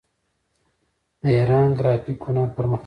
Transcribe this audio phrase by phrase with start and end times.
[1.21, 2.79] د ایران ګرافیک هنر پرمختللی دی.